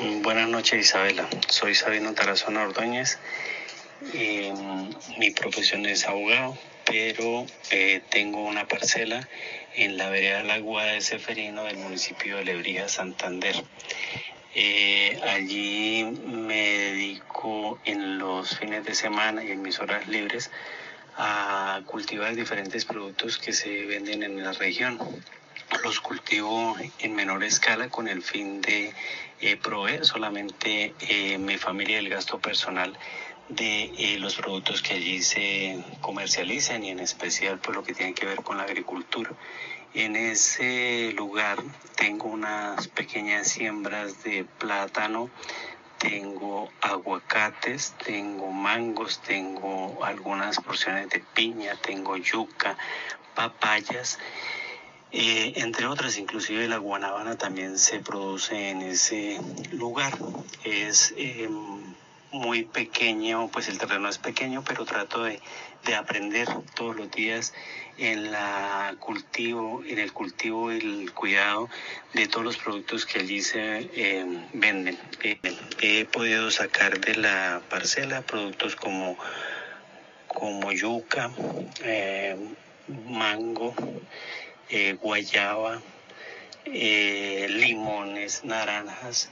[0.00, 3.18] Mm, buenas noches Isabela, soy Sabino Tarazona Ordóñez.
[4.14, 4.50] Eh,
[5.18, 9.28] mi profesión es abogado, pero eh, tengo una parcela
[9.74, 13.54] en la vereda Lagua de Seferino del municipio de Lebrija, Santander.
[14.54, 20.50] Eh, allí me dedico en los fines de semana y en mis horas libres
[21.18, 24.98] a cultivar diferentes productos que se venden en la región
[25.82, 28.92] los cultivo en menor escala con el fin de
[29.40, 32.98] eh, proveer solamente eh, mi familia el gasto personal
[33.48, 38.14] de eh, los productos que allí se comercializan y en especial pues, lo que tiene
[38.14, 39.30] que ver con la agricultura.
[39.94, 41.58] En ese lugar
[41.96, 45.30] tengo unas pequeñas siembras de plátano,
[45.98, 52.76] tengo aguacates, tengo mangos, tengo algunas porciones de piña, tengo yuca,
[53.34, 54.18] papayas
[55.12, 59.40] entre otras, inclusive la guanábana también se produce en ese
[59.72, 60.16] lugar.
[60.64, 61.94] Es em,
[62.32, 65.40] muy pequeño, pues el terreno es pequeño, pero trato de,
[65.96, 67.52] aprender todos los días
[67.98, 71.68] en la cultivo, en el cultivo y el cuidado
[72.14, 74.96] de todos los productos que allí se em, venden.
[75.80, 79.16] He podido sacar de la parcela productos como,
[80.28, 81.32] como yuca,
[81.82, 82.54] em,
[83.08, 83.74] mango,
[84.70, 85.80] eh, guayaba,
[86.64, 89.30] eh, limones, naranjas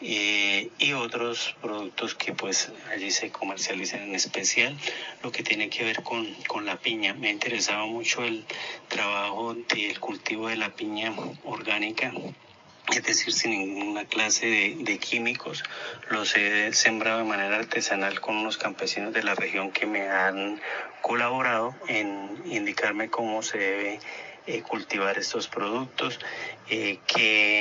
[0.00, 4.76] eh, y otros productos que pues allí se comercializan en especial
[5.22, 7.14] lo que tiene que ver con, con la piña.
[7.14, 8.44] Me interesaba mucho el
[8.88, 11.12] trabajo del cultivo de la piña
[11.44, 12.12] orgánica
[12.90, 15.62] es decir, sin ninguna clase de, de, químicos.
[16.08, 20.60] Los he sembrado de manera artesanal con unos campesinos de la región que me han
[21.00, 24.00] colaborado en indicarme cómo se debe
[24.50, 26.18] eh, cultivar estos productos,
[26.68, 26.98] eh,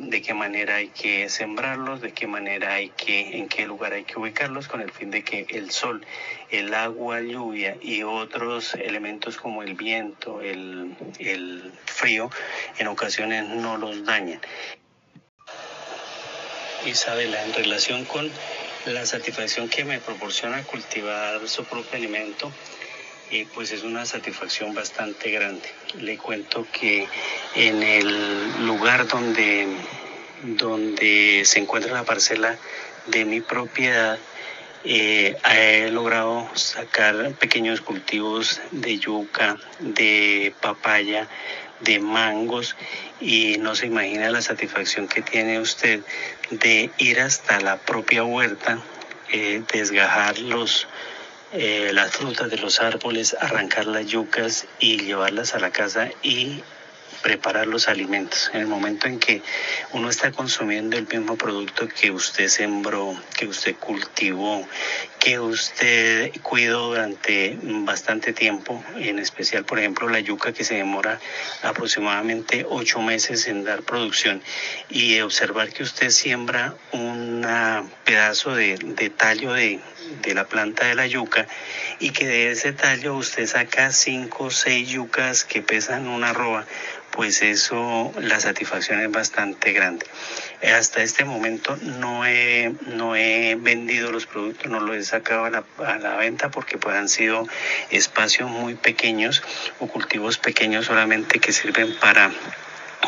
[0.00, 4.04] de qué manera hay que sembrarlos, de qué manera hay que, en qué lugar hay
[4.04, 6.06] que ubicarlos, con el fin de que el sol,
[6.50, 12.30] el agua, lluvia y otros elementos como el viento, el, el frío,
[12.78, 14.40] en ocasiones no los dañen.
[16.86, 18.30] Isabela, en relación con
[18.86, 22.50] la satisfacción que me proporciona cultivar su propio alimento,
[23.54, 25.68] pues es una satisfacción bastante grande.
[25.98, 27.06] Le cuento que
[27.54, 29.68] en el lugar donde,
[30.42, 32.56] donde se encuentra la parcela
[33.06, 34.18] de mi propiedad,
[34.84, 41.28] eh, he logrado sacar pequeños cultivos de yuca, de papaya,
[41.80, 42.76] de mangos
[43.20, 46.00] y no se imagina la satisfacción que tiene usted
[46.50, 48.82] de ir hasta la propia huerta,
[49.32, 50.86] eh, desgajar los,
[51.52, 56.62] eh, las frutas de los árboles, arrancar las yucas y llevarlas a la casa y
[57.22, 58.50] preparar los alimentos.
[58.54, 59.42] En el momento en que
[59.92, 64.66] uno está consumiendo el mismo producto que usted sembró, que usted cultivó,
[65.18, 71.20] que usted cuidó durante bastante tiempo, en especial, por ejemplo, la yuca que se demora
[71.62, 74.42] aproximadamente ocho meses en dar producción,
[74.88, 77.44] y observar que usted siembra un
[78.04, 79.80] pedazo de, de tallo de,
[80.22, 81.46] de la planta de la yuca
[81.98, 86.66] y que de ese tallo usted saca cinco o seis yucas que pesan una roa
[87.10, 90.06] pues eso, la satisfacción es bastante grande.
[90.76, 95.50] Hasta este momento no he, no he vendido los productos, no los he sacado a
[95.50, 97.46] la, a la venta porque pues han sido
[97.90, 99.42] espacios muy pequeños
[99.80, 102.30] o cultivos pequeños solamente que sirven para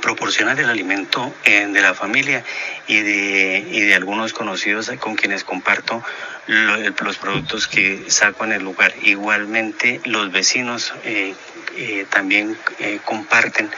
[0.00, 2.44] proporcionar el alimento eh, de la familia
[2.86, 6.02] y de, y de algunos conocidos con quienes comparto
[6.50, 8.92] los productos que saco en el lugar.
[9.02, 11.34] Igualmente los vecinos eh,
[11.76, 12.58] eh, también
[13.04, 13.70] comparten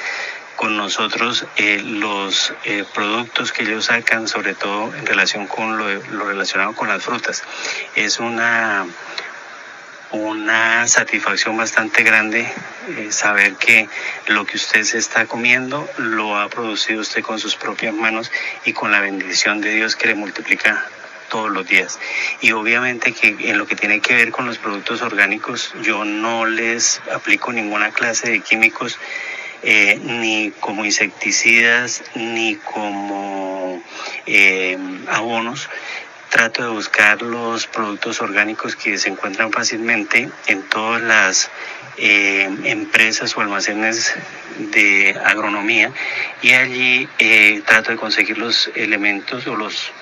[0.56, 1.44] con nosotros
[1.84, 2.55] los
[2.94, 7.43] productos que ellos sacan, sobre todo en relación con lo, relacionado con las frutas.
[7.94, 8.87] Es una
[10.12, 12.47] una satisfacción bastante grande
[12.89, 13.89] eh, saber que
[14.27, 18.31] lo que usted se está comiendo lo ha producido usted con sus propias manos
[18.66, 20.86] y con la bendición de Dios que le multiplica
[21.32, 21.98] todos los días.
[22.42, 26.44] Y obviamente que en lo que tiene que ver con los productos orgánicos, yo no
[26.44, 28.98] les aplico ninguna clase de químicos,
[29.62, 33.82] eh, ni como insecticidas, ni como
[34.26, 34.76] eh,
[35.08, 35.70] abonos,
[36.28, 41.50] trato de buscar los productos orgánicos que se encuentran fácilmente en todas las
[41.96, 44.14] eh, empresas o almacenes
[44.58, 45.92] de agronomía
[46.42, 47.08] y allí
[47.64, 49.92] trato de conseguir los elementos o los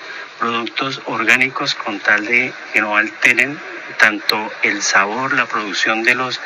[0.40, 3.56] productos orgánicos con tal de que no alteren
[3.98, 6.40] tanto el sabor, la producción de los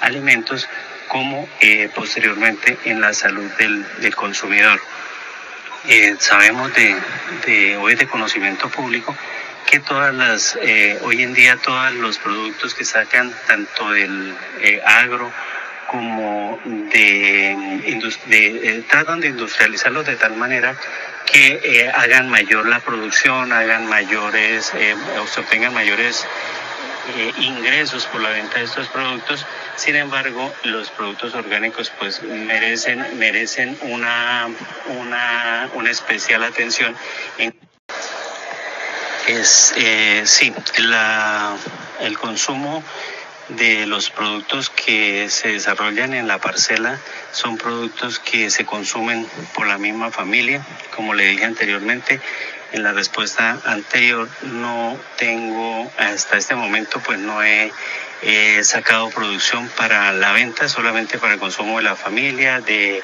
[0.00, 0.68] alimentos
[1.08, 4.80] como eh, posteriormente en la salud del, del consumidor.
[5.86, 9.16] Eh, sabemos de, hoy de conocimiento público
[9.64, 14.82] que todas las, eh, hoy en día todos los productos que sacan tanto del eh,
[14.84, 15.32] agro
[15.86, 20.74] como de, tratan de industrializarlos de tal manera
[21.30, 24.94] que eh, hagan mayor la producción, hagan mayores, eh,
[25.38, 26.26] obtengan mayores
[27.16, 29.46] eh, ingresos por la venta de estos productos.
[29.76, 34.48] Sin embargo, los productos orgánicos pues merecen, merecen una,
[34.98, 36.96] una, una especial atención.
[37.38, 37.54] En,
[39.26, 41.54] es, eh, sí, la,
[42.00, 42.82] el consumo
[43.48, 46.98] de los productos que se desarrollan en la parcela
[47.32, 50.64] son productos que se consumen por la misma familia.
[50.94, 52.20] Como le dije anteriormente,
[52.72, 57.72] en la respuesta anterior no tengo, hasta este momento, pues no he
[58.62, 63.02] sacado producción para la venta, solamente para el consumo de la familia, de,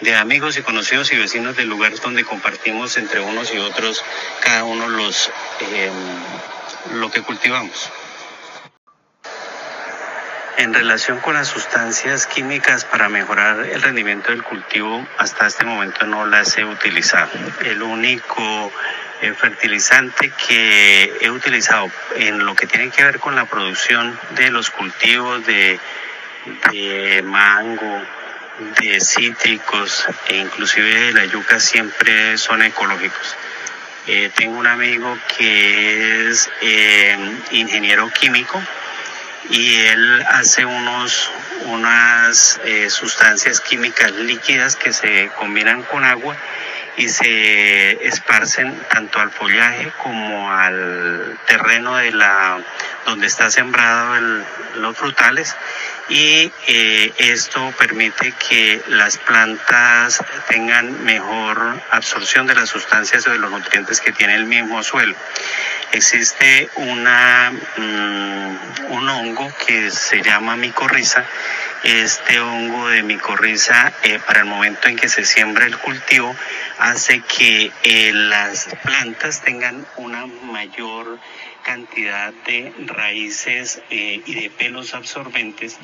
[0.00, 4.04] de amigos y conocidos y vecinos del lugar donde compartimos entre unos y otros
[4.40, 5.30] cada uno los
[5.60, 5.90] eh,
[6.94, 7.90] lo que cultivamos.
[10.58, 16.06] En relación con las sustancias químicas para mejorar el rendimiento del cultivo, hasta este momento
[16.06, 17.30] no las he utilizado.
[17.62, 18.72] El único
[19.20, 24.50] eh, fertilizante que he utilizado en lo que tiene que ver con la producción de
[24.50, 25.78] los cultivos de,
[26.72, 28.02] de mango,
[28.80, 33.36] de cítricos e inclusive de la yuca siempre son ecológicos.
[34.06, 37.18] Eh, tengo un amigo que es eh,
[37.50, 38.62] ingeniero químico
[39.50, 41.30] y él hace unos,
[41.66, 46.36] unas eh, sustancias químicas líquidas que se combinan con agua
[46.96, 51.05] y se esparcen tanto al follaje como al
[51.56, 52.58] terreno de la
[53.06, 54.44] donde está sembrado el,
[54.76, 55.56] los frutales
[56.08, 63.38] y eh, esto permite que las plantas tengan mejor absorción de las sustancias o de
[63.38, 65.16] los nutrientes que tiene el mismo suelo.
[65.92, 68.58] Existe una, um,
[68.90, 71.24] un hongo que se llama micorriza.
[71.82, 76.34] Este hongo de micorriza, eh, para el momento en que se siembra el cultivo,
[76.78, 81.18] hace que eh, las plantas tengan una mayor
[81.62, 85.78] cantidad de raíces eh, y de pelos absorbentes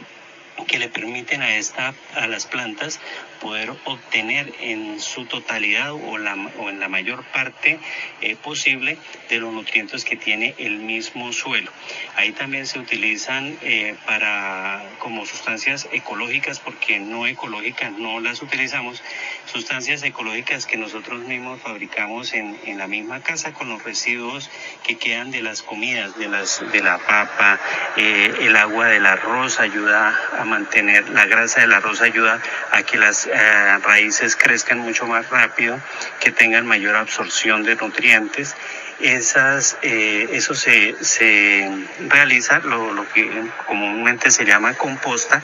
[0.67, 3.01] que le permiten a esta a las plantas
[3.41, 7.81] poder obtener en su totalidad o, la, o en la mayor parte
[8.21, 8.97] eh, posible
[9.29, 11.73] de los nutrientes que tiene el mismo suelo.
[12.15, 19.03] Ahí también se utilizan eh, para como sustancias ecológicas porque no ecológicas no las utilizamos,
[19.47, 24.51] sustancias ecológicas que nosotros mismos fabricamos en, en la misma casa con los residuos
[24.85, 27.59] que quedan de las comidas, de las de la papa,
[27.97, 32.39] eh, el agua del arroz ayuda a mantener la grasa del arroz ayuda
[32.73, 35.81] a que las eh, raíces crezcan mucho más rápido,
[36.21, 38.55] que tengan mayor absorción de nutrientes.
[39.01, 41.69] Esas, eh, eso se, se
[42.09, 43.25] realiza lo, lo, que
[43.67, 45.43] comúnmente se llama composta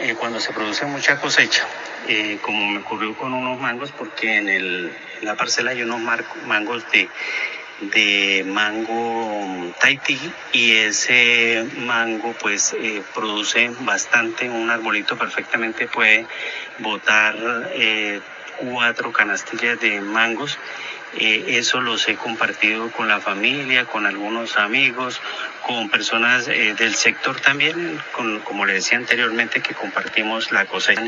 [0.00, 1.64] eh, cuando se produce mucha cosecha.
[2.08, 6.00] Eh, como me ocurrió con unos mangos, porque en, el, en la parcela hay unos
[6.44, 7.08] mangos de
[7.80, 10.18] de mango Tahití
[10.52, 16.26] y ese mango pues eh, produce bastante, un arbolito perfectamente puede
[16.78, 17.36] botar
[17.72, 18.20] eh,
[18.58, 20.58] cuatro canastillas de mangos.
[21.16, 25.20] Eh, eso los he compartido con la familia, con algunos amigos,
[25.64, 31.04] con personas del sector también, con, como le decía anteriormente, que compartimos la cosecha.